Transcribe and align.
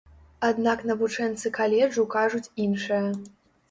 Аднак 0.47 0.79
навучэнцы 0.93 1.53
каледжу 1.61 2.09
кажуць 2.19 2.47
іншае. 2.69 3.09